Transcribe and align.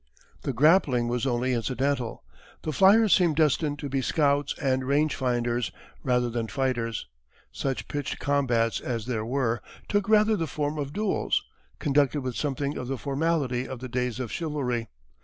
The 0.41 0.51
grappling 0.51 1.07
was 1.09 1.27
only 1.27 1.53
incidental. 1.53 2.23
The 2.63 2.71
flyers 2.71 3.13
seemed 3.13 3.35
destined 3.35 3.77
to 3.77 3.87
be 3.87 4.01
scouts 4.01 4.55
and 4.59 4.81
rangefinders, 4.83 5.69
rather 6.01 6.27
than 6.27 6.47
fighters. 6.47 7.05
Such 7.51 7.87
pitched 7.87 8.17
combats 8.17 8.79
as 8.79 9.05
there 9.05 9.23
were 9.23 9.61
took 9.87 10.09
rather 10.09 10.35
the 10.35 10.47
form 10.47 10.79
of 10.79 10.91
duels, 10.91 11.43
conducted 11.77 12.21
with 12.21 12.35
something 12.35 12.77
of 12.79 12.87
the 12.87 12.97
formality 12.97 13.67
of 13.67 13.77
the 13.79 13.87
days 13.89 14.19
of 14.19 14.31
chivalry. 14.31 14.87